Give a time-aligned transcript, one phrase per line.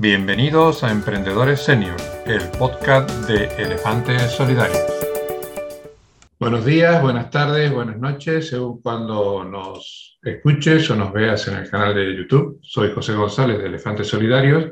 [0.00, 4.78] Bienvenidos a Emprendedores Senior, el podcast de Elefantes Solidarios.
[6.38, 11.68] Buenos días, buenas tardes, buenas noches, según cuando nos escuches o nos veas en el
[11.68, 12.60] canal de YouTube.
[12.62, 14.70] Soy José González de Elefantes Solidarios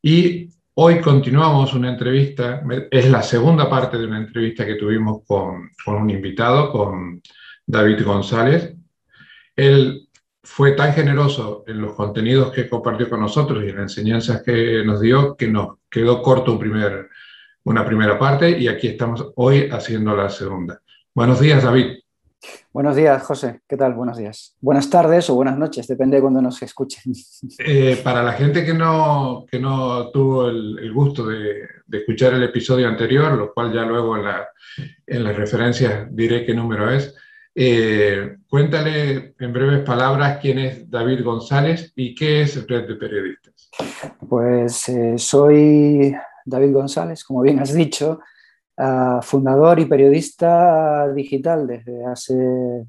[0.00, 5.68] y hoy continuamos una entrevista, es la segunda parte de una entrevista que tuvimos con,
[5.88, 7.20] un invitado, con
[7.66, 8.74] David González.
[9.54, 10.07] Él
[10.48, 14.82] fue tan generoso en los contenidos que compartió con nosotros y en las enseñanzas que
[14.84, 17.10] nos dio que nos quedó corto un primer,
[17.64, 20.80] una primera parte y aquí estamos hoy haciendo la segunda.
[21.14, 21.98] Buenos días, David.
[22.72, 23.60] Buenos días, José.
[23.68, 23.94] ¿Qué tal?
[23.94, 24.56] Buenos días.
[24.60, 27.12] Buenas tardes o buenas noches, depende de cuando nos escuchen.
[27.58, 32.42] Eh, para la gente que no, que no tuvo el, gusto de, de, escuchar el
[32.42, 34.48] episodio anterior, lo cual ya luego en, la,
[35.06, 37.14] en las referencias diré qué número es,
[37.60, 43.68] eh, cuéntale en breves palabras quién es David González y qué es Red de Periodistas.
[44.28, 48.20] Pues eh, soy David González, como bien has dicho,
[48.76, 52.36] uh, fundador y periodista digital desde hace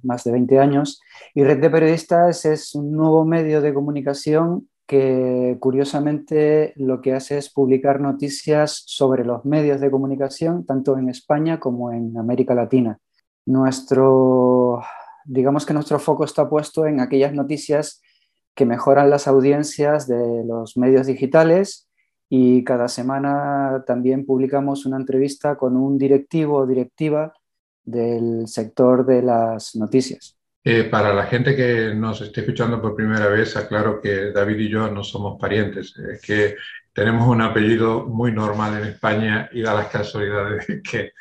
[0.03, 1.01] más de 20 años.
[1.33, 7.39] Y Red de Periodistas es un nuevo medio de comunicación que curiosamente lo que hace
[7.39, 12.99] es publicar noticias sobre los medios de comunicación, tanto en España como en América Latina
[13.49, 14.81] nuestro,
[15.25, 18.01] digamos que nuestro foco está puesto en aquellas noticias
[18.55, 21.89] que mejoran las audiencias de los medios digitales
[22.29, 27.33] y cada semana también publicamos una entrevista con un directivo o directiva
[27.83, 30.37] del sector de las noticias.
[30.63, 34.69] Eh, para la gente que nos esté escuchando por primera vez, aclaro que David y
[34.69, 36.55] yo no somos parientes, es que
[36.99, 41.13] tenemos un apellido muy normal en España y da las casualidades que...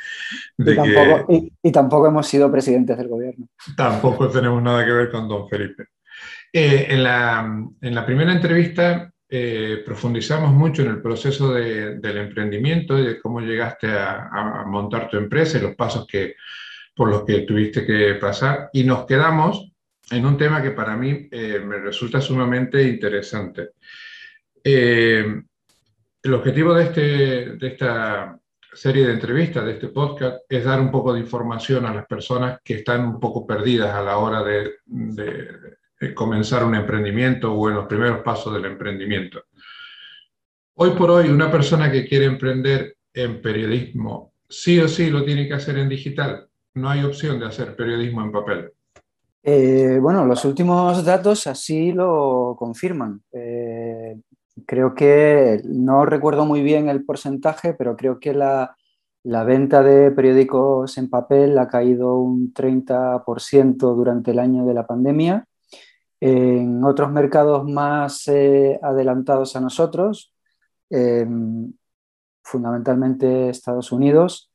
[0.57, 3.47] De y, tampoco, que y, tampoco, hemos sido presidentes del gobierno.
[3.77, 5.85] Tampoco tenemos nada que ver con don Felipe.
[6.53, 12.17] Eh, en, la, en, la, primera entrevista eh, profundizamos mucho en el proceso de, del
[12.17, 16.35] emprendimiento y de cómo llegaste a, a, montar tu empresa y los pasos que,
[16.92, 18.69] por los que tuviste que pasar.
[18.73, 19.70] Y nos quedamos
[20.11, 23.69] en un tema que para mí eh, me resulta sumamente interesante.
[24.64, 25.42] Eh,
[26.23, 27.01] el objetivo de, este,
[27.56, 28.39] de esta
[28.73, 32.61] serie de entrevistas, de este podcast, es dar un poco de información a las personas
[32.62, 37.74] que están un poco perdidas a la hora de, de, comenzar un emprendimiento o en
[37.77, 39.45] los primeros pasos del emprendimiento.
[40.74, 45.48] Hoy por hoy, una persona que quiere emprender en periodismo, sí o sí lo tiene
[45.48, 46.48] que hacer en digital.
[46.74, 48.73] No hay opción de hacer periodismo en papel.
[49.42, 53.23] Eh, bueno, los últimos datos así lo confirman.
[53.33, 54.20] Eh,
[54.67, 58.77] creo que, no recuerdo muy bien el porcentaje, pero creo que la,
[59.24, 65.46] venta de periódicos en papel ha caído un 30% durante el año de la pandemia.
[66.20, 70.35] En otros mercados más eh, adelantados a nosotros,
[70.90, 71.73] em,
[72.42, 74.51] fundamentalmente Estados Unidos,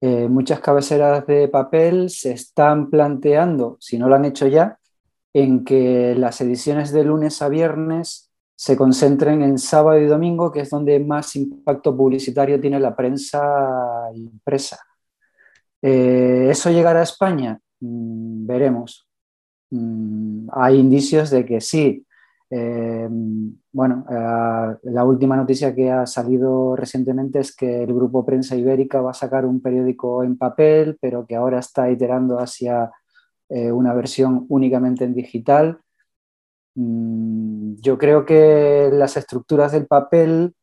[0.00, 4.78] eh, muchas cabeceras de papel se están planteando, si no lo han hecho ya,
[5.32, 8.25] en que las ediciones de lunes a viernes
[8.56, 14.10] se concentren en sábado y domingo, que es donde más impacto publicitario tiene la prensa
[14.14, 14.78] impresa.
[15.82, 17.60] Eh, ¿Eso llegará a España?
[17.80, 19.06] Mm, veremos.
[19.70, 22.06] Mm, hay indicios de que sí.
[22.48, 23.08] Eh,
[23.72, 29.02] bueno, eh, la última noticia que ha salido recientemente es que el Grupo Prensa Ibérica
[29.02, 32.90] va a sacar un periódico en papel, pero que ahora está iterando hacia
[33.48, 35.78] una versión únicamente en digital.
[36.74, 37.25] Mm,
[37.86, 40.54] yo creo que las estructuras del papel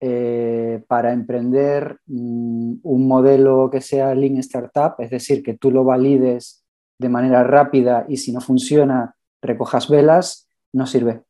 [0.00, 5.84] eh, para emprender mm, un modelo que sea Lean Startup, es decir, que tú lo
[5.84, 6.64] valides
[7.00, 11.22] de manera rápida y si no funciona, recojas velas, no sirve.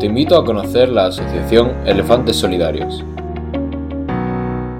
[0.00, 3.04] Te invito a conocer la asociación Elefantes Solidarios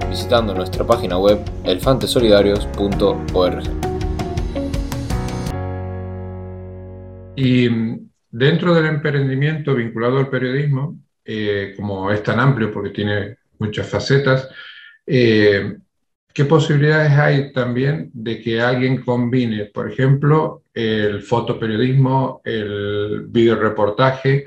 [0.08, 3.91] visitando nuestra página web elefantesolidarios.org.
[7.44, 7.68] Y
[8.30, 14.48] dentro del emprendimiento vinculado al periodismo, eh, como es tan amplio porque tiene muchas facetas,
[15.04, 15.76] eh,
[16.32, 24.44] ¿qué posibilidades hay también de que alguien combine, por ejemplo, el fotoperiodismo, el videoreportaje,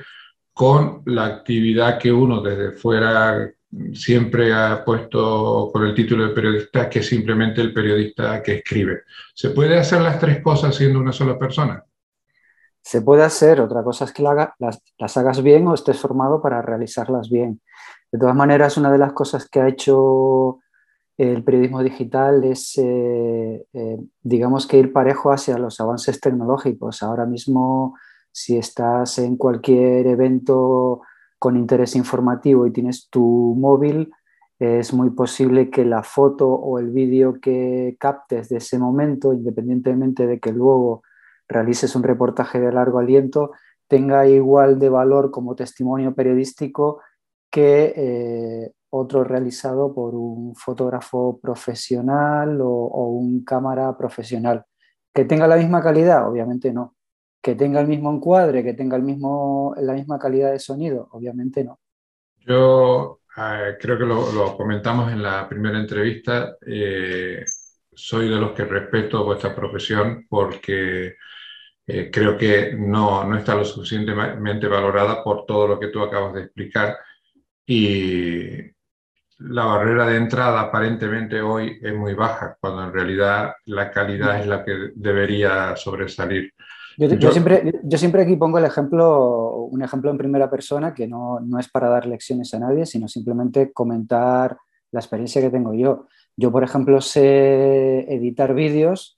[0.54, 3.52] con la actividad que uno desde fuera
[3.94, 9.02] siempre ha puesto con el título de periodista, que es simplemente el periodista que escribe?
[9.34, 11.84] ¿Se puede hacer las tres cosas siendo una sola persona?
[12.86, 17.32] Se puede hacer, otra cosa es que las, hagas bien o estés formado para realizarlas
[17.32, 17.60] bien.
[18.12, 20.60] De todas maneras, una de las cosas que ha hecho
[21.18, 27.02] el periodismo digital es, eh, eh, digamos que ir parejo hacia los avances tecnológicos.
[27.02, 27.96] Ahora mismo
[28.32, 31.02] si estás en cualquier evento
[31.40, 34.12] con interés informativo y tienes tu móvil,
[34.60, 40.28] es muy posible que la foto o el vídeo que captes de ese momento, independientemente
[40.28, 41.02] de que luego
[41.48, 43.52] realices un reportaje de largo aliento,
[43.88, 47.02] tenga igual de valor como testimonio periodístico
[47.50, 54.66] que eh, otro realizado por un fotógrafo profesional o, un cámara profesional.
[55.14, 56.28] ¿Que tenga la misma calidad?
[56.30, 56.96] Obviamente no.
[57.42, 58.64] ¿Que tenga el mismo encuadre?
[58.64, 61.08] ¿Que tenga el mismo, la misma calidad de sonido?
[61.12, 61.80] Obviamente no.
[62.40, 66.56] Yo eh, creo que lo, comentamos en la primera entrevista.
[66.66, 67.44] Eh,
[67.96, 71.16] soy de los que respeto vuestra profesión porque
[71.88, 76.34] eh, creo que no, no está lo suficientemente valorada por todo lo que tú acabas
[76.34, 76.98] de explicar.
[77.66, 78.76] Y
[79.40, 84.48] la barrera de entrada aparentemente hoy es muy baja, cuando en realidad la calidad es
[84.48, 86.54] la que debería sobresalir.
[86.98, 91.42] Yo, siempre, yo siempre aquí pongo el ejemplo, un ejemplo en primera persona que no,
[91.42, 94.58] no, es para dar lecciones a nadie, sino simplemente comentar
[94.92, 96.08] la experiencia que tengo yo.
[96.38, 99.18] Yo, por ejemplo, sé editar vídeos,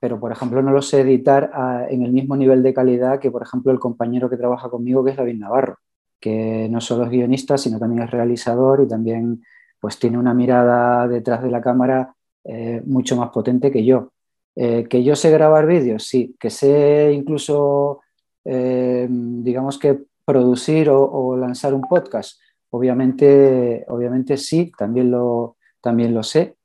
[0.00, 1.50] pero, por ejemplo, no lo sé editar
[1.90, 5.12] en el mismo nivel de calidad que, por ejemplo, el compañero que trabaja conmigo, que
[5.12, 5.78] es David Navarro,
[6.20, 9.42] que no solo es guionista, sino también es realizador y también
[9.80, 14.12] pues tiene una mirada detrás de la cámara eh, mucho más potente que yo.
[14.56, 18.00] Eh, que yo sé grabar vídeos, sí, que sé incluso,
[18.44, 26.24] eh, digamos que producir o, lanzar un podcast, obviamente, obviamente sí, también lo, también lo
[26.24, 26.56] sé,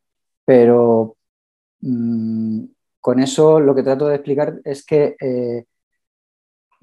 [0.45, 1.16] pero
[1.81, 2.66] mm,
[3.00, 5.16] con eso lo que trato de explicar es que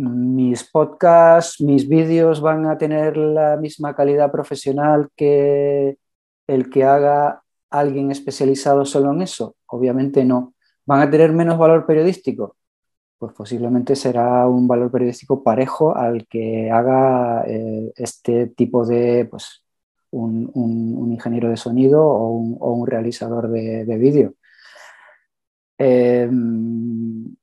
[0.01, 5.99] mis podcasts, mis vídeos van a tener la misma calidad profesional que,
[6.47, 9.57] el que haga alguien especializado solo en eso?
[9.67, 10.55] Obviamente no.
[10.87, 12.57] ¿Van a tener menos valor periodístico?
[13.19, 19.62] Pues posiblemente será un valor periodístico parejo al que haga eh, este tipo de, pues,
[20.12, 24.35] un, ingeniero de sonido o un, realizador de, vídeo.
[25.79, 27.35] Em,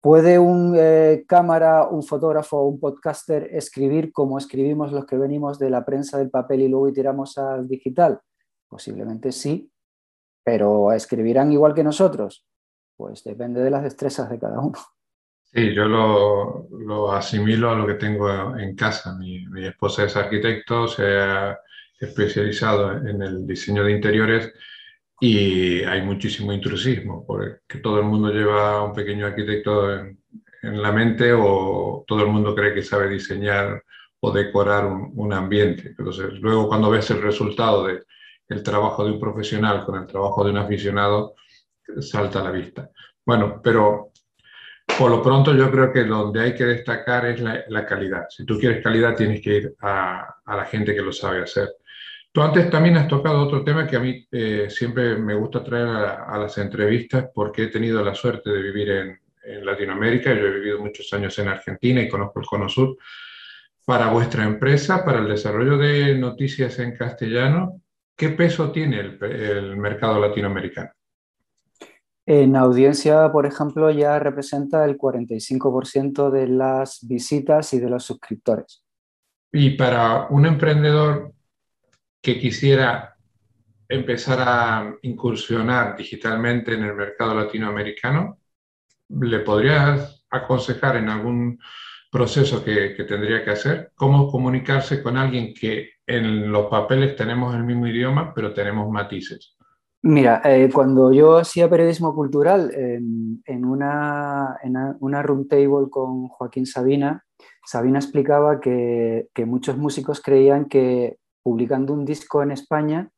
[0.00, 5.60] ¿Puede un eh, cámara, un fotógrafo o un podcaster escribir como escribimos los que venimos
[5.60, 8.18] de la prensa del papel y luego tiramos al digital?
[8.66, 9.70] Posiblemente sí,
[10.42, 12.44] pero ¿escribirán igual que nosotros?
[12.96, 14.78] Pues depende de las destrezas de cada uno.
[15.44, 19.14] Sí, yo lo, lo asimilo a lo que tengo en casa.
[19.16, 21.04] Mi, mi, esposa es arquitecto, se
[22.02, 24.52] especializado en el diseño de interiores
[25.20, 30.18] y hay muchísimo intrusismo, porque todo el mundo lleva un pequeño arquitecto en,
[30.62, 33.82] la mente o todo el mundo cree que sabe diseñar
[34.20, 35.88] o decorar un, ambiente.
[35.88, 38.02] Entonces, luego cuando ves el resultado de,
[38.48, 41.34] el trabajo de un profesional con el trabajo de un aficionado
[42.00, 42.90] salta a la vista.
[43.26, 44.12] Bueno, pero
[44.98, 48.26] por lo pronto yo creo que donde hay que destacar es la, calidad.
[48.28, 51.68] Si tú quieres calidad tienes que ir a, la gente que lo sabe hacer.
[52.32, 55.86] Tú antes también has tocado otro tema que a mí eh, siempre me gusta traer
[55.86, 60.32] a, las entrevistas porque he tenido la suerte de vivir en, en, Latinoamérica.
[60.32, 62.96] Yo he vivido muchos años en Argentina y conozco el Cono Sur.
[63.84, 67.82] Para vuestra empresa, para el desarrollo de noticias en castellano,
[68.16, 70.90] ¿Qué peso tiene el, mercado latinoamericano?
[72.24, 78.84] En audiencia, por ejemplo, ya representa el 45% de las visitas y de los suscriptores.
[79.52, 81.32] Y para un emprendedor
[82.22, 83.16] que quisiera
[83.88, 88.38] empezar a incursionar digitalmente en el mercado latinoamericano,
[89.08, 91.58] ¿le podrías aconsejar en algún
[92.12, 97.64] proceso que, tendría que hacer, cómo comunicarse con alguien que en los papeles tenemos el
[97.64, 99.56] mismo idioma, pero tenemos matices.
[100.02, 107.24] Mira, eh, cuando yo hacía periodismo cultural en, una, en una roundtable con Joaquín Sabina,
[107.64, 113.10] Sabina explicaba que, que muchos músicos creían que publicando un disco en España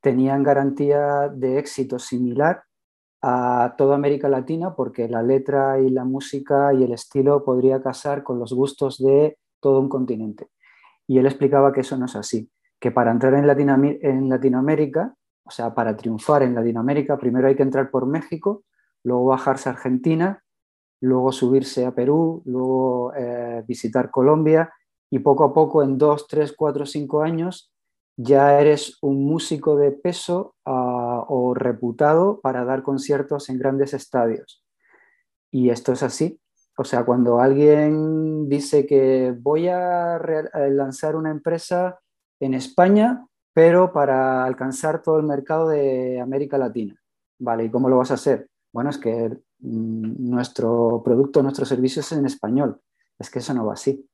[0.00, 2.64] tenían garantía de éxito similar
[3.20, 8.22] a toda América Latina porque la letra y la música y el estilo podría casar
[8.22, 10.48] con los gustos de todo un continente.
[11.06, 12.48] Y él explicaba que eso no es así,
[12.78, 13.46] que para entrar en,
[14.28, 18.64] Latinoamérica, o sea, para triunfar en Latinoamérica, primero hay que entrar por México,
[19.02, 20.44] luego bajarse a Argentina,
[21.00, 24.70] luego subirse a Perú, luego eh, visitar Colombia
[25.10, 27.72] y poco a poco en dos, tres, cuatro, cinco años
[28.16, 34.64] ya eres un músico de peso ah, o reputado para dar conciertos en grandes estadios.
[35.52, 36.40] Y esto es así.
[36.76, 40.20] O sea, cuando alguien dice que voy a
[40.70, 42.00] lanzar una empresa
[42.40, 46.96] en España, pero para alcanzar todo el mercado de América Latina.
[47.40, 47.64] ¿Vale?
[47.64, 48.48] ¿Y cómo lo vas a hacer?
[48.72, 49.28] Bueno, es que
[49.60, 52.80] mm, nuestro producto, nuestro servicio es en español.
[53.18, 54.08] Es que eso no va así,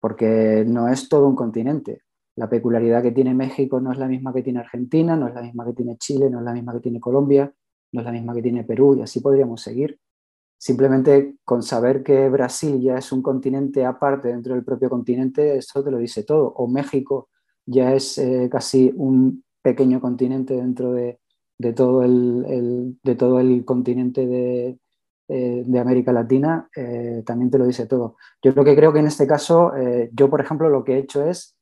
[0.00, 2.02] porque no es todo un continente.
[2.36, 5.42] La peculiaridad que tiene México no es la misma que tiene Argentina, no es la
[5.42, 7.52] misma que tiene Chile, no es la misma que tiene Colombia,
[7.92, 9.98] no es la misma que tiene Perú y así podríamos seguir.
[10.56, 15.82] Simplemente con saber que Brasil ya es un continente aparte dentro del propio continente, eso
[15.82, 16.52] te lo dice todo.
[16.56, 17.28] O México
[17.66, 21.18] ya es eh, casi un pequeño continente dentro de,
[21.74, 24.78] todo, el, de todo el continente de,
[25.28, 28.16] eh, América Latina, eh, también te lo dice todo.
[28.42, 29.72] Yo lo que creo que en este caso,
[30.12, 31.54] yo por ejemplo lo que he hecho es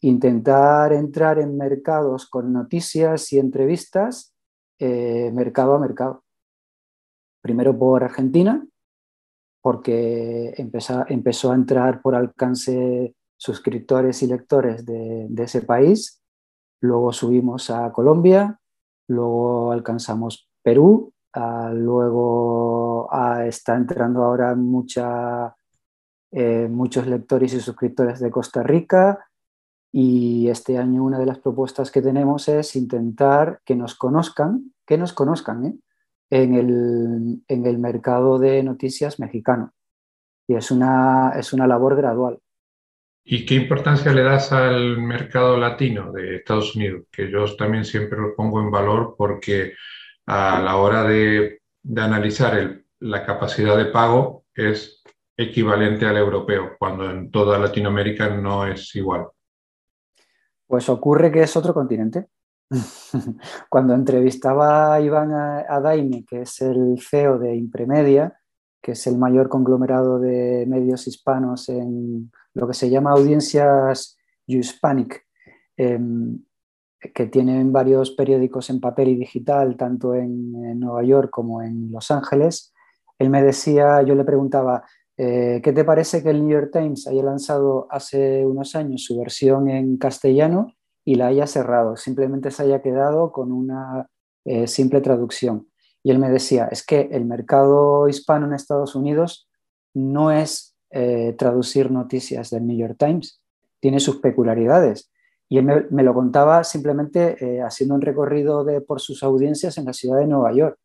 [0.00, 4.34] intentar entrar en mercados con noticias y entrevistas
[4.78, 6.24] mercado a mercado
[7.40, 8.66] primero por Argentina,
[9.62, 16.22] porque empezó, empezó a entrar por alcance suscriptores y lectores de, ese país,
[16.80, 18.60] luego subimos a Colombia,
[19.08, 25.54] luego alcanzamos Perú, ah, luego ah, está entrando ahora mucha,
[26.30, 29.28] eh, muchos lectores y suscriptores de Costa Rica
[29.92, 34.98] y este año una de las propuestas que tenemos es intentar que nos conozcan, que
[34.98, 35.78] nos conozcan, ¿eh?
[36.30, 39.72] en el, en el mercado de noticias mexicano.
[40.46, 42.38] Y es una, es una labor gradual.
[43.24, 47.04] ¿Y qué importancia le das al mercado latino de Estados Unidos?
[47.12, 49.74] Que yo también siempre lo pongo en valor porque
[50.28, 55.02] a la hora de, de analizar la capacidad de pago es
[55.36, 59.28] equivalente al europeo, cuando en toda Latinoamérica no es igual.
[60.66, 62.26] Pues ocurre que es otro continente.
[63.70, 68.38] Cuando entrevistaba a Iván Adaime, que es el CEO de Impremedia,
[68.82, 75.24] que es el mayor conglomerado de medios hispanos en lo que se llama audiencias Hispanic,
[75.76, 76.44] em,
[77.00, 82.10] que tienen varios periódicos en papel y digital, tanto en, Nueva York como en Los
[82.10, 82.72] Ángeles.
[83.18, 84.84] Él me decía, yo le preguntaba,
[85.16, 89.18] eh, ¿qué te parece que el New York Times haya lanzado hace unos años su
[89.18, 90.74] versión en castellano
[91.08, 94.10] y la haya cerrado, simplemente se haya quedado con una
[94.44, 95.66] eh, simple traducción.
[96.02, 99.48] Y él me decía, es que el mercado hispano en Estados Unidos
[99.94, 103.40] no es eh, traducir noticias del New York Times,
[103.80, 105.10] tiene sus peculiaridades.
[105.48, 109.86] Y él me, lo contaba simplemente eh, haciendo un recorrido de, por sus audiencias en
[109.86, 110.78] la ciudad de Nueva York.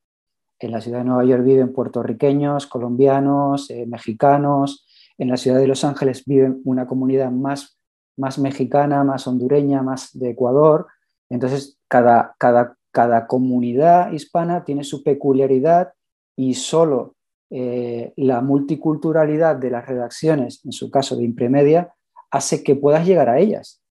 [0.59, 4.87] En la ciudad de Nueva York viven puertorriqueños, colombianos, mexicanos.
[5.17, 7.77] En la ciudad de Los Ángeles viven una comunidad más
[8.17, 10.87] más mexicana, más hondureña, más de Ecuador.
[11.29, 15.93] Entonces, cada, cada, cada comunidad hispana tiene su peculiaridad
[16.35, 17.15] y solo
[17.49, 21.93] eh, la multiculturalidad de las redacciones, en su caso de Impremedia,
[22.31, 23.82] hace que puedas llegar a ellas.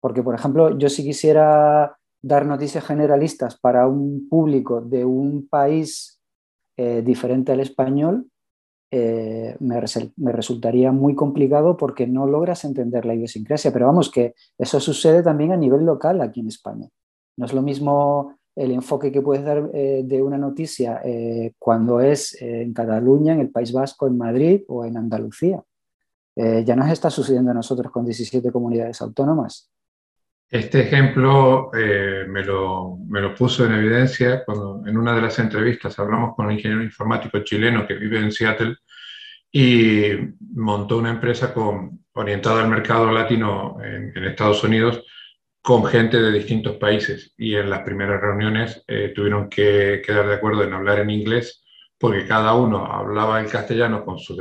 [0.00, 6.20] Porque, por ejemplo, yo si quisiera dar noticias generalistas para un público de un país
[6.76, 8.26] eh, diferente al español,
[8.92, 9.80] eh, me,
[10.32, 13.72] resultaría muy complicado porque no logras entender la idiosincrasia.
[13.72, 16.88] Pero vamos, que eso sucede también a nivel local aquí en España.
[17.36, 21.00] No es lo mismo el enfoque que puedes dar eh, de una noticia
[21.58, 25.62] cuando es en Cataluña, en el País Vasco, en Madrid o en Andalucía.
[26.36, 29.69] ya nos está sucediendo a nosotros con 17 comunidades autónomas.
[30.50, 35.96] Este ejemplo me, lo, me, lo, puso en evidencia cuando en una de las entrevistas
[35.98, 38.76] hablamos con un ingeniero informático chileno que vive en Seattle
[39.52, 40.12] y
[40.54, 45.04] montó una empresa con, orientada al mercado latino en, Estados Unidos
[45.62, 50.34] con gente de distintos países y en las primeras reuniones eh, tuvieron que quedar de
[50.34, 51.64] acuerdo en hablar en inglés
[51.98, 54.38] porque cada uno hablaba el castellano con sus,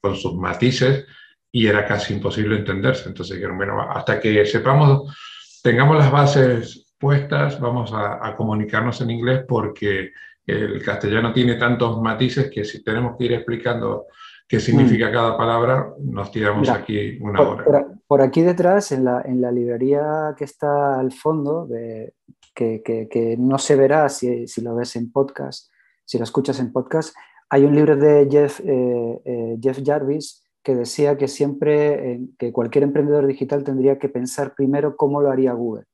[0.00, 1.06] con sus matices
[1.50, 3.08] y era casi imposible entenderse.
[3.08, 5.12] Entonces dijeron, bueno, hasta que sepamos,
[5.62, 10.12] tengamos las bases puestas, vamos a, a comunicarnos en inglés porque
[10.46, 14.06] el castellano tiene tantos matices que si tenemos que ir explicando
[14.50, 15.12] qué significa mm.
[15.12, 17.86] cada palabra, nos tiramos aquí una hora.
[18.06, 22.14] Por, aquí detrás, en la, en la, librería que está al fondo, de,
[22.52, 25.70] que, que, no se verá si, si, lo ves en podcast,
[26.04, 27.14] si lo escuchas en podcast,
[27.48, 32.84] hay un libro de Jeff, eh, eh, Jeff Jarvis que decía que siempre, que cualquier
[32.84, 35.84] emprendedor digital tendría que pensar primero cómo lo haría Google.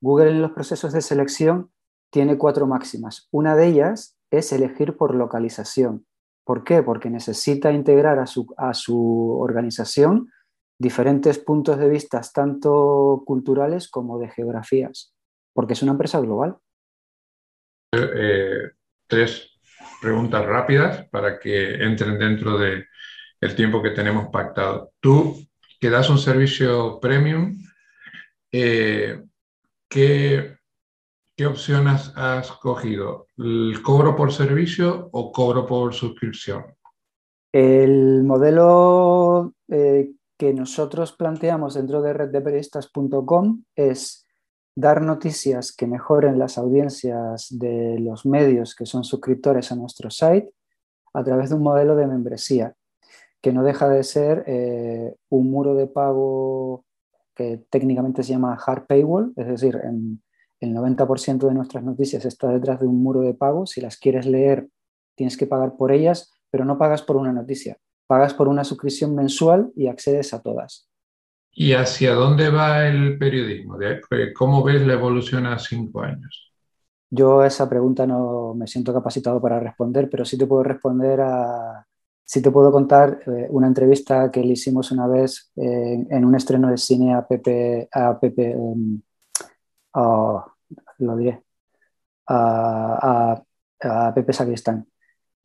[0.00, 1.70] Google en los procesos de selección
[2.10, 3.28] tiene cuatro máximas.
[3.30, 6.06] Una de ellas es elegir por localización.
[6.44, 6.82] ¿Por qué?
[6.82, 10.30] Porque necesita integrar a su, a su organización
[10.78, 15.14] diferentes puntos de vista, tanto culturales como de geografías,
[15.52, 16.56] porque es una empresa global.
[17.92, 18.72] Eh,
[19.06, 19.58] tres
[20.02, 22.58] preguntas rápidas para que entren dentro
[23.44, 24.90] del tiempo que tenemos pactado.
[25.00, 25.36] Tú
[25.78, 27.58] que das un servicio premium,
[28.50, 29.22] eh,
[29.88, 30.56] ¿qué
[31.36, 33.26] ¿Qué opción has, cogido?
[33.36, 36.64] ¿El cobro por servicio o cobro por suscripción?
[37.50, 44.24] El modelo eh, que nosotros planteamos dentro de reddeperiodistas.com es
[44.76, 50.52] dar noticias que mejoren las audiencias de los medios que son suscriptores a nuestro site
[51.14, 52.74] a través de un modelo de membresía,
[53.44, 56.86] que no deja de ser eh, un muro de pago
[57.34, 60.22] que técnicamente se llama hard paywall, es decir, en,
[60.60, 63.66] el 90% de nuestras noticias está detrás de un muro de pago.
[63.66, 64.66] Si las quieres leer,
[65.14, 69.14] tienes que pagar por ellas, pero no pagas por una noticia, pagas por una suscripción
[69.14, 70.88] mensual y accedes a todas.
[71.52, 73.76] ¿Y hacia dónde va el periodismo?
[74.34, 76.50] ¿Cómo ves la evolución a cinco años?
[77.10, 81.20] Yo a esa pregunta no me siento capacitado para responder, pero sí te puedo responder
[81.20, 81.86] a,
[82.24, 86.70] sí te puedo contar eh, una entrevista que le hicimos una vez en un estreno
[86.70, 89.00] de cine a Pepe, a Pepe, em,
[90.98, 91.42] lo diré,
[92.28, 93.42] a,
[94.14, 94.86] Pepe Sacristán.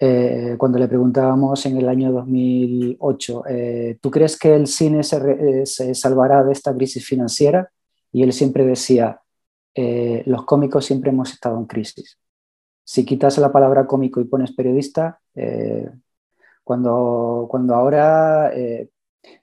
[0.01, 5.65] Eh, cuando le preguntábamos en el año 2008, eh, ¿tú crees que el cine eh,
[5.65, 7.69] se, salvará de esta crisis financiera?
[8.11, 9.21] Y él siempre decía,
[10.25, 12.17] los cómicos siempre hemos estado en crisis.
[12.83, 15.21] Si quitas la palabra cómico y pones periodista,
[16.69, 18.53] cuando, cuando ahora,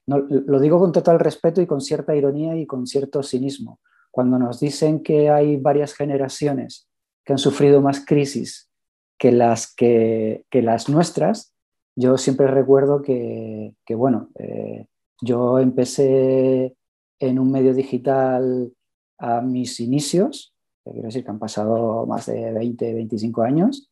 [0.07, 3.81] lo digo con total respeto y con cierta ironía y con cierto cinismo,
[4.13, 6.89] cuando nos dicen que hay varias generaciones
[7.25, 8.71] que han sufrido más crisis
[9.19, 11.53] que las, que, las nuestras,
[11.97, 14.87] yo siempre recuerdo que, bueno, eh,
[15.21, 16.77] yo empecé
[17.19, 18.73] en un medio digital
[19.19, 20.55] a mis inicios,
[20.85, 23.91] quiero decir que han pasado más de 20, 25 años,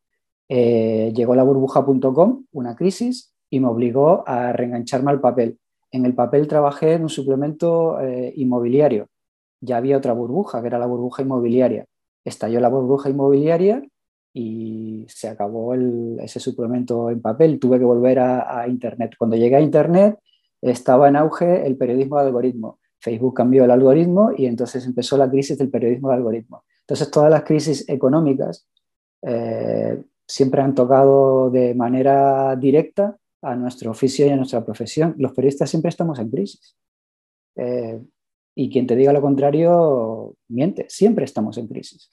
[0.49, 5.59] eh, llegó la burbuja.com, una crisis, y me obligó a reengancharme al papel.
[5.91, 9.09] En el papel trabajé en un suplemento eh, inmobiliario.
[9.61, 11.87] Ya había otra burbuja, que era la burbuja inmobiliaria.
[12.25, 13.83] Estalló la burbuja inmobiliaria
[14.33, 17.61] y se acabó ese suplemento en papel.
[17.61, 19.15] Tuve que volver a, Internet.
[19.17, 20.19] Cuando llegué a Internet
[20.61, 22.79] estaba en auge el periodismo de algoritmo.
[22.99, 26.65] Facebook cambió el algoritmo y entonces empezó la crisis del periodismo de algoritmo.
[26.81, 28.67] Entonces todas las crisis económicas
[29.23, 35.15] eh, siempre han tocado de manera directa a nuestro oficio y a nuestra profesión.
[35.19, 36.77] Los periodistas siempre estamos en crisis.
[37.57, 38.01] Eh,
[38.55, 42.11] y quien te diga lo contrario, miente, siempre estamos en crisis.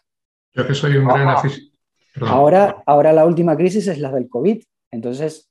[0.53, 1.71] Yo que soy un gran aficionado
[2.19, 4.61] Ahora, ahora la última crisis es la del COVID.
[4.91, 5.49] Entonces,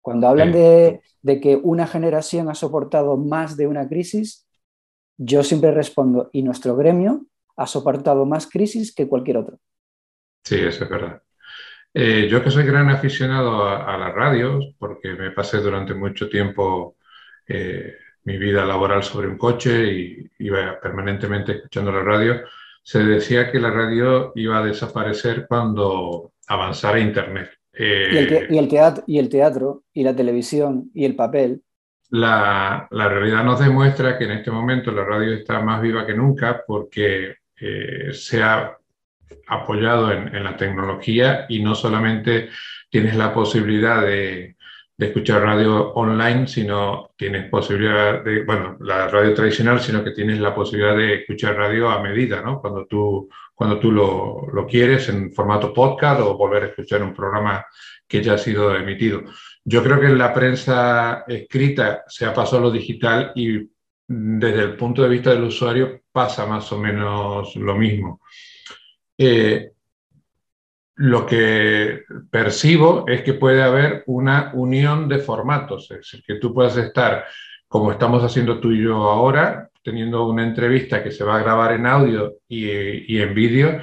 [0.00, 1.00] cuando hablan de,
[1.42, 4.46] que una generación ha soportado más de una crisis,
[5.18, 9.58] yo siempre respondo, y nuestro gremio ha soportado más crisis que cualquier otro.
[10.44, 11.22] Sí, eso es verdad.
[11.98, 16.96] Eh, yo que soy gran aficionado a, las radios, porque me pasé durante mucho tiempo
[17.48, 22.42] eh, mi vida laboral sobre un coche y iba permanentemente escuchando la radio,
[22.82, 27.48] se decía que la radio iba a desaparecer cuando avanzara Internet.
[27.72, 28.28] ¿Y, el
[28.68, 31.62] teatro, y, el teatro, y la televisión, y el papel.
[32.10, 36.62] La, realidad nos demuestra que en este momento la radio está más viva que nunca
[36.66, 38.76] porque eh, se ha
[39.48, 42.50] apoyado en, la tecnología y no solamente
[42.90, 44.54] tienes la posibilidad de,
[44.98, 50.54] escuchar radio online, sino tienes posibilidad de, bueno, la radio tradicional, sino que tienes la
[50.54, 52.62] posibilidad de escuchar radio a medida, ¿no?
[52.62, 57.12] Cuando tú, cuando tú lo, lo quieres en formato podcast o volver a escuchar un
[57.12, 57.66] programa
[58.08, 59.22] que ya ha sido emitido.
[59.64, 63.68] Yo creo que en la prensa escrita se ha pasado a lo digital y
[64.08, 68.20] desde el punto de vista del usuario pasa más o menos lo mismo.
[69.18, 69.72] Eh,
[70.96, 76.54] lo que percibo es que puede haber una unión de formatos, es decir, que tú
[76.54, 77.26] puedas estar,
[77.68, 81.72] como estamos haciendo tú y yo ahora, teniendo una entrevista que se va a grabar
[81.74, 83.80] en audio y, en vídeo,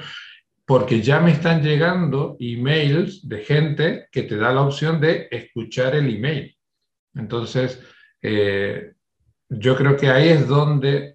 [0.65, 5.95] porque ya me están llegando emails de gente que te da la opción de escuchar
[5.95, 6.57] el email.
[7.13, 7.81] Entonces,
[8.21, 8.93] eh,
[9.49, 11.12] yo creo que ahí es donde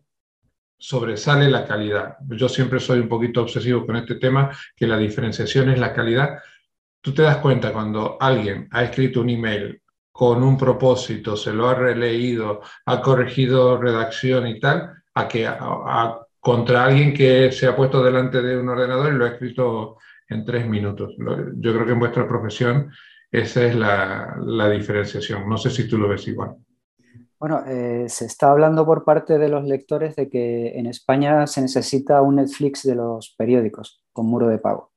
[0.78, 2.16] sobresale la calidad.
[2.28, 6.38] Yo siempre soy un poquito obsesivo con este tema, que la diferenciación es la calidad.
[7.00, 11.68] Tú te das cuenta cuando alguien ha escrito un email con un propósito, se lo
[11.68, 15.48] ha releído, ha corregido redacción y tal, a que
[16.40, 20.44] contra alguien que se ha puesto delante de un ordenador y lo ha escrito en
[20.44, 21.14] tres minutos.
[21.56, 22.90] Yo creo que en vuestra profesión
[23.30, 25.48] esa es la, la diferenciación.
[25.48, 26.56] No sé si tú lo ves igual.
[27.40, 31.60] Bueno, eh, se está hablando por parte de los lectores de que en España se
[31.60, 34.90] necesita un Netflix de los periódicos con muro de pago.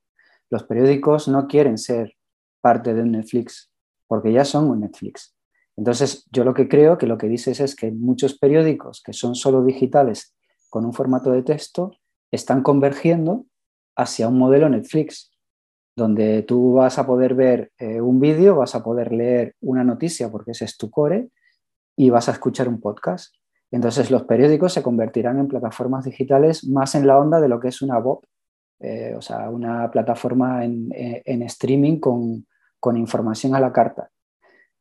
[0.50, 2.16] Los periódicos no quieren ser
[2.60, 3.70] parte de un Netflix
[4.08, 5.36] porque ya son un Netflix.
[5.76, 9.36] Entonces, yo lo que creo que lo que dices es que muchos periódicos que son
[9.36, 10.34] solo digitales
[10.68, 11.92] con un formato de texto
[12.32, 13.46] están convergiendo
[13.96, 15.30] hacia un modelo Netflix.
[15.94, 20.30] donde tú vas a poder ver eh, un vídeo, vas a poder leer una noticia
[20.30, 21.28] porque ese es tu core
[22.02, 23.32] y vas a escuchar un podcast.
[23.70, 27.68] Entonces los periódicos se convertirán en plataformas digitales más en la onda de lo que
[27.68, 28.18] es una web,
[28.80, 32.46] eh, o sea, una plataforma en, streaming con,
[32.80, 34.10] con, información a la carta.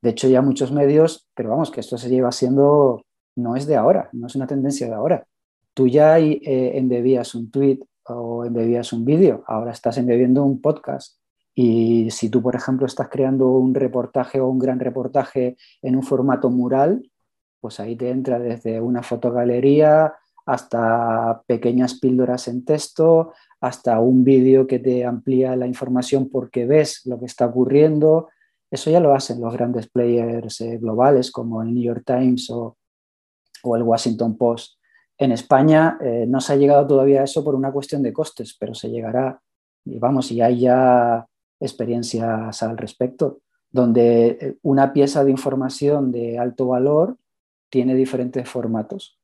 [0.01, 3.05] De hecho, ya muchos medios, pero vamos, que esto se lleva siendo,
[3.35, 5.27] no es de ahora, no es una tendencia de ahora.
[5.75, 6.41] Tú ya eh,
[6.75, 11.21] embebías un tweet o embebías un vídeo, ahora estás embebiendo un podcast.
[11.53, 16.03] Y si tú, por ejemplo, estás creando un reportaje o un gran reportaje en un
[16.03, 17.03] formato mural,
[17.61, 20.13] pues ahí te entra desde una fotogalería
[20.45, 27.05] hasta pequeñas píldoras en texto, hasta un vídeo que te amplía la información porque ves
[27.05, 28.29] lo que está ocurriendo.
[28.69, 32.77] Eso ya lo hacen los grandes players eh, globales como el New York Times o,
[33.75, 34.79] el Washington Post.
[35.17, 38.57] En España eh, no se ha llegado todavía a eso por una cuestión de costes,
[38.59, 39.39] pero se llegará,
[39.85, 41.27] y vamos, y hay ya
[41.59, 47.17] experiencias al respecto, donde eh, una pieza de información de alto valor
[47.71, 49.19] tiene diferentes formatos.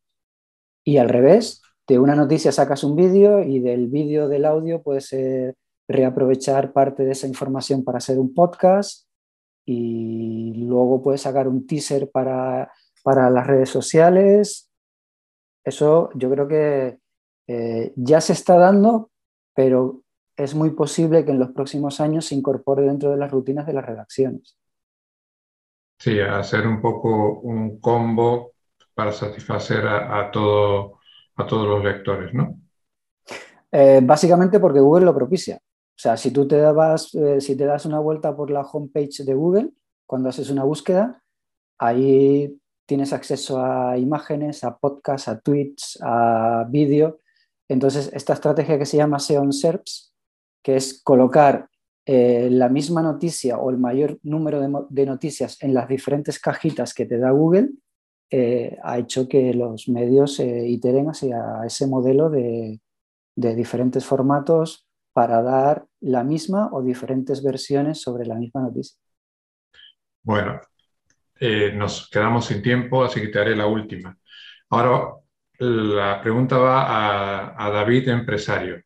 [0.83, 5.15] Y al revés, de una noticia sacas un vídeo y del vídeo del audio puedes
[5.87, 9.07] reaprovechar parte de esa información para hacer un podcast
[9.65, 12.71] y luego puedes sacar un teaser para,
[13.03, 14.67] para las redes sociales
[15.67, 16.97] eso yo creo que
[17.47, 19.11] eh, ya se está dando,
[19.53, 20.01] pero
[20.37, 23.73] es muy posible que en los próximos años se incorpore dentro de las rutinas de
[23.73, 24.57] las redacciones.
[25.99, 28.53] Sí, hacer un poco un combo
[28.93, 30.99] para satisfacer a, a todos
[31.35, 32.59] los lectores, ¿no?
[33.71, 35.57] Eh, básicamente porque Google lo propicia.
[35.57, 39.33] O sea, si tú te, eh, si te das una vuelta por la homepage de
[39.33, 39.71] Google,
[40.05, 41.23] cuando haces una búsqueda,
[41.79, 42.55] ahí
[42.85, 47.19] tienes acceso a imágenes, a podcasts, a tweets, a vídeo.
[47.67, 50.13] Entonces, esta estrategia que se llama SEO SERPs,
[50.63, 51.67] que es colocar
[52.07, 57.05] eh, la misma noticia o el mayor número de, noticias en las diferentes cajitas que
[57.05, 57.69] te da Google,
[58.29, 62.79] eh, ha hecho que los medios iteren hacia ese modelo de,
[63.35, 68.99] de diferentes formatos para dar la misma o diferentes versiones sobre la misma noticia.
[70.23, 70.59] Bueno,
[71.39, 74.17] eh, nos quedamos sin tiempo, así que te haré la última.
[74.69, 75.13] Ahora,
[75.59, 78.81] la pregunta va a, David, empresario.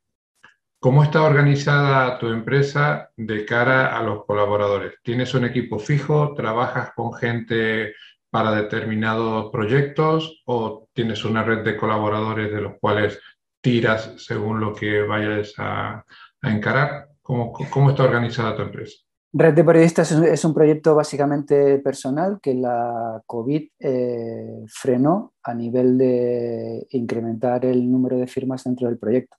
[0.83, 4.93] ¿Cómo está organizada tu empresa de cara a los colaboradores?
[5.03, 6.33] ¿Tienes un equipo fijo?
[6.33, 7.93] ¿Trabajas con gente
[8.31, 13.19] para determinados proyectos o tienes una red de colaboradores de los cuales
[13.61, 16.03] tiras según lo que vayas a,
[16.41, 17.09] encarar?
[17.21, 19.03] ¿Cómo está organizada tu empresa?
[19.33, 25.99] Red de Periodistas es un proyecto básicamente personal que la COVID eh, frenó a nivel
[25.99, 29.37] de incrementar el número de firmas dentro del proyecto.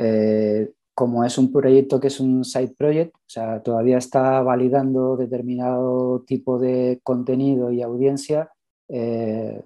[0.00, 5.16] Eh, como es un proyecto que es un side project, o sea, todavía está validando
[5.16, 8.50] determinado tipo de contenido y audiencia,
[8.88, 9.62] eh,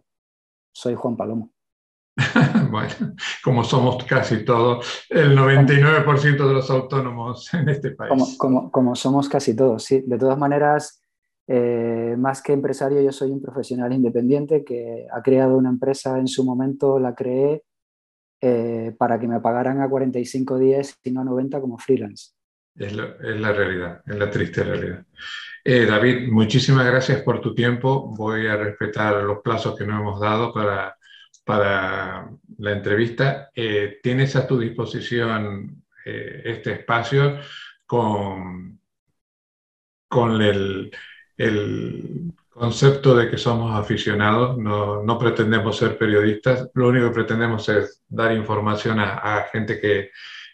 [0.73, 1.51] soy Juan Palomo.
[2.71, 3.15] bueno,
[3.45, 8.37] como somos casi todos, el 99% de los autónomos en este país.
[8.39, 10.03] Como, somos casi todos, sí.
[10.07, 11.03] De todas maneras,
[11.47, 16.27] eh, más que empresario, yo soy un profesional independiente que ha creado una empresa en
[16.27, 17.65] su momento, la creé
[18.43, 22.33] eh, para que me pagaran a 45 días y no a 90 como freelance.
[22.75, 25.05] Es, la realidad, es la triste realidad.
[25.65, 28.15] Eh, David, muchísimas gracias por tu tiempo.
[28.17, 30.97] Voy a respetar los plazos que nos hemos dado para
[31.45, 33.51] para la entrevista.
[33.55, 37.39] Eh, tienes a tu disposición este espacio
[37.87, 38.81] con,
[40.09, 40.91] con el,
[42.53, 48.33] concepto de que somos aficionados, no, pretendemos ser periodistas, lo único que pretendemos es dar
[48.33, 50.11] información a, gente que,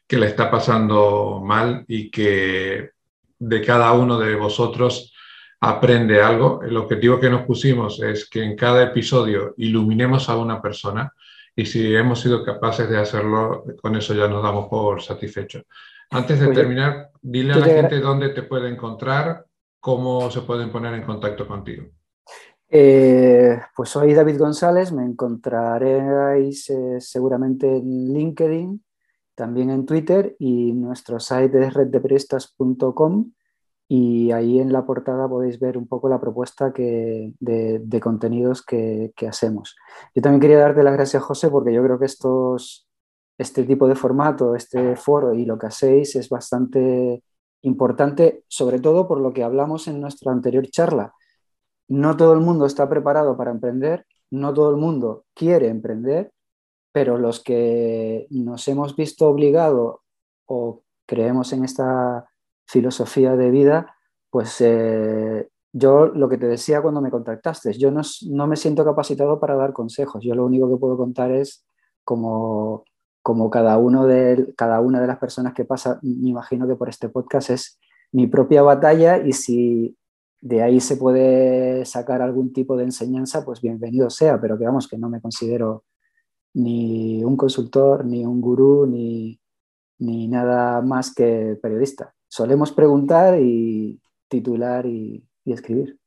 [0.07, 2.91] que le está pasando mal y que
[3.39, 5.13] de cada uno de vosotros
[5.61, 6.63] aprende algo.
[6.63, 11.13] El objetivo que nos pusimos es que en cada episodio iluminemos a una persona
[11.55, 15.65] y si hemos sido capaces de hacerlo, con eso ya nos damos por satisfechos.
[16.11, 19.45] Antes de terminar, dile a la gente dónde te puede encontrar,
[19.89, 21.85] cómo se pueden poner en contacto contigo.
[22.69, 28.85] Eh, pues soy David González, me encontraréis eh, seguramente en LinkedIn,
[29.35, 33.33] también en Twitter y nuestro site es reddeprestas.com
[33.89, 39.75] y ahí en la portada podéis ver un poco la propuesta de, contenidos que, hacemos.
[40.15, 42.87] Yo también quería darte las gracias, José, porque yo creo que estos,
[43.39, 47.23] este tipo de formato, este foro y lo que hacéis es bastante
[47.63, 51.13] importante, sobre todo por lo que hablamos en nuestra anterior charla.
[51.89, 56.33] No todo el mundo está preparado para emprender, no todo el mundo quiere emprender,
[56.93, 59.97] pero los que nos hemos visto obligados
[60.47, 62.29] o creemos en esta
[62.67, 63.95] filosofía de vida,
[64.31, 68.85] pues eh, yo lo que te decía cuando me contactaste, yo no, no, me siento
[68.85, 71.67] capacitado para dar consejos, yo lo único que puedo contar es
[72.05, 72.85] como,
[73.29, 76.89] como cada, uno de, cada una de las personas que pasa, me imagino que por
[76.89, 77.79] este podcast es
[78.11, 79.99] mi propia batalla y si
[80.41, 84.89] de ahí se puede sacar algún tipo de enseñanza, pues bienvenido sea, pero que vamos,
[84.89, 85.85] que no me considero
[86.55, 89.39] ni un consultor, ni un gurú, ni,
[89.99, 92.15] ni nada más que periodista.
[92.29, 95.98] Solemos preguntar y titular y, escribir.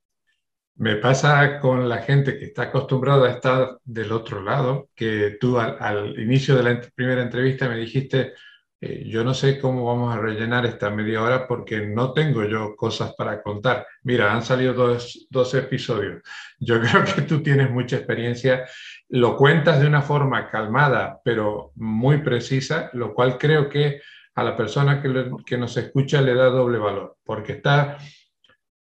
[0.76, 5.60] Me pasa con la gente que está acostumbrada a estar del otro lado, que tú
[5.60, 8.34] al, inicio de la primera entrevista me dijiste,
[8.80, 12.76] eh, yo no sé cómo vamos a rellenar esta media hora porque no tengo yo
[12.76, 13.86] cosas para contar.
[14.02, 16.24] Mira, han salido dos, dos episodios.
[16.60, 18.66] Yo creo que tú tienes mucha experiencia,
[19.10, 24.02] lo cuentas de una forma calmada, pero muy precisa, lo cual creo que
[24.34, 27.98] a la persona que, que nos escucha le da doble valor, porque está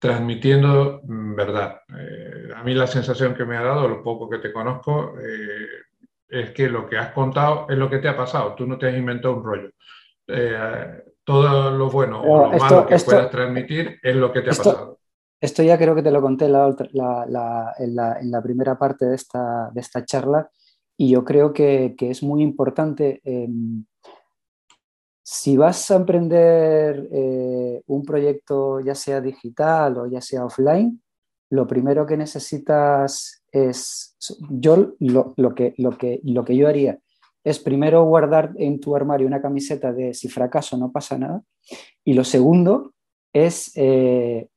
[0.00, 1.82] transmitiendo mm, verdad.
[1.96, 5.68] Eh, a mí la sensación que me ha dado, lo poco que te conozco, eh,
[6.28, 8.54] es que lo que has contado es lo que te ha pasado.
[8.54, 9.70] Tú no te has inventado un rollo.
[10.26, 14.54] Eh, todo lo bueno o lo malo que puedas transmitir es lo que te ha
[14.54, 14.98] pasado.
[15.40, 20.04] Esto ya creo que te lo conté en, la, primera parte de esta, de esta
[20.04, 20.50] charla
[20.96, 23.84] y yo creo que, que es muy importante em,
[25.32, 31.00] si vas a emprender eh, un proyecto ya sea digital o ya sea offline,
[31.50, 34.16] lo primero que necesitas es,
[34.50, 36.98] yo lo, que, lo, que, lo que yo haría
[37.44, 41.44] es primero guardar en tu armario una camiseta de si fracaso no pasa nada.
[42.04, 42.94] Y lo segundo
[43.32, 44.48] es eh,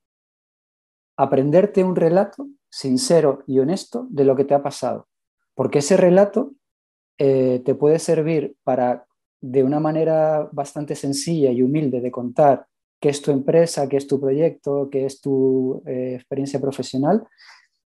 [1.17, 5.07] aprenderte un relato sincero y honesto de lo que te ha pasado,
[5.53, 6.53] porque ese relato
[7.19, 9.05] eh, te puede servir para
[9.43, 12.65] de una manera bastante sencilla y humilde de contar
[12.97, 17.27] qué es tu empresa, qué es tu proyecto, qué es tu eh, experiencia profesional.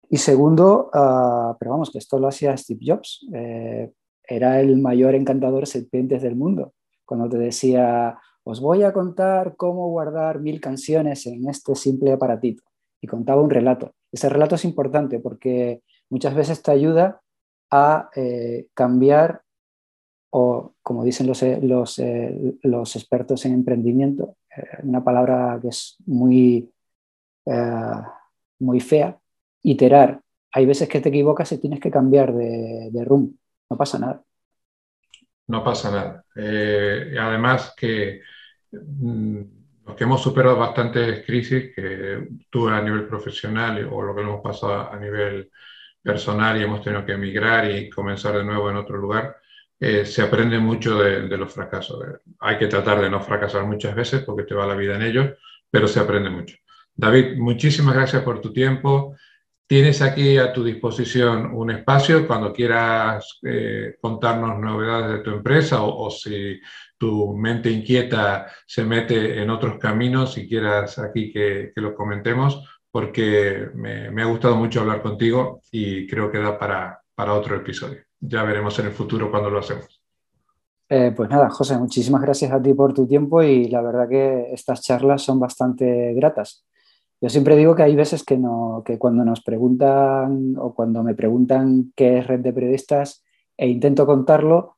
[0.08, 3.92] Y segundo, ah, pero vamos, que esto lo hacía Steve Jobs, eh,
[4.26, 6.72] era el mayor encantador serpientes del mundo,
[7.04, 12.62] cuando te decía, os voy a contar cómo guardar mil canciones en este simple aparatito.
[13.02, 13.92] Y contaba un relato.
[14.10, 17.20] Ese relato es importante porque muchas veces te ayuda
[17.70, 19.42] a eh, cambiar
[20.36, 25.68] o como dicen los, eh, los, eh, los expertos en emprendimiento, eh, una palabra que
[25.68, 26.68] es muy,
[28.58, 29.16] muy fea,
[29.62, 30.20] iterar.
[30.50, 33.34] Hay veces que te equivocas y tienes que cambiar de, de rumbo,
[33.70, 34.22] no pasa nada.
[35.46, 36.24] No pasa nada.
[36.34, 38.22] además que
[38.72, 39.40] mm,
[39.86, 44.42] los que hemos superado bastantes crisis, que tú a nivel profesional o lo que hemos
[44.42, 45.48] pasado a nivel
[46.02, 49.36] personal y hemos tenido que emigrar y comenzar de nuevo en otro lugar,
[49.86, 52.02] eh, se aprende mucho de, los fracasos.
[52.40, 55.32] Hay que tratar de no fracasar muchas veces porque te va la vida en ellos,
[55.70, 56.56] pero se aprende mucho.
[56.94, 59.14] David, muchísimas gracias por tu tiempo.
[59.66, 65.82] Tienes aquí a tu disposición un espacio cuando quieras eh, contarnos novedades de tu empresa
[65.82, 66.58] o, si
[66.96, 73.68] tu mente inquieta se mete en otros caminos y quieras aquí que, lo comentemos, porque
[73.74, 78.78] me, ha gustado mucho hablar contigo y creo que da para otro episodio ya veremos
[78.78, 80.00] en el futuro cuando lo hacemos.
[80.88, 84.52] Eh, pues nada, José, muchísimas gracias a ti por tu tiempo y la verdad que
[84.52, 86.64] estas charlas son bastante gratas.
[87.20, 91.14] Yo siempre digo que hay veces que, no, que cuando nos preguntan o cuando me
[91.14, 93.24] preguntan qué es red de periodistas
[93.56, 94.76] e intento contarlo,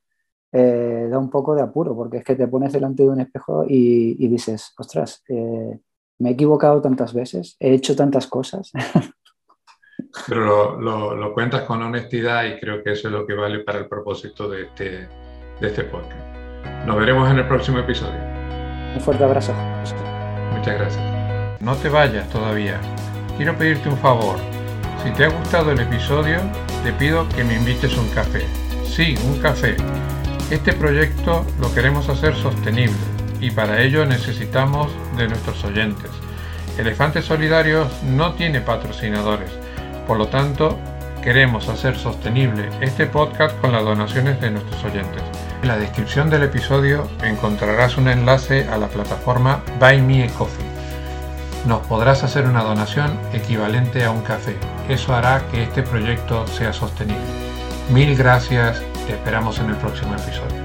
[0.51, 3.65] eh, da un poco de apuro, porque es que te pones delante de un espejo
[3.67, 5.77] y, dices, ostras, eh,
[6.19, 8.71] me he equivocado tantas veces, he hecho tantas cosas.
[10.27, 13.87] pero lo, cuentas con honestidad y creo que eso es lo que vale para el
[13.87, 15.07] propósito de este,
[15.59, 16.19] de este podcast.
[16.85, 18.19] Nos veremos en el próximo episodio.
[18.95, 19.53] Un fuerte abrazo.
[20.53, 21.61] Muchas gracias.
[21.61, 22.79] No te vayas todavía.
[23.37, 24.37] Quiero pedirte un favor.
[25.03, 26.39] Si te ha gustado el episodio,
[26.83, 28.45] te pido que me invites un café.
[28.85, 29.75] Sí, un café.
[30.49, 32.95] Este proyecto lo queremos hacer sostenible
[33.39, 36.09] y para ello necesitamos de nuestros oyentes.
[36.77, 39.66] Elefantes Solidarios no tiene patrocinadores
[40.07, 40.77] por lo tanto,
[41.21, 45.21] queremos hacer sostenible este podcast con las donaciones de nuestros oyentes.
[45.61, 50.65] En la descripción del episodio encontrarás un enlace a la plataforma Buy Me a Coffee.
[51.65, 54.55] Nos podrás hacer una donación equivalente a un café.
[54.87, 57.25] Eso hará que este proyecto sea sostenible.
[57.91, 60.56] Mil gracias, te esperamos en el próximo episodio.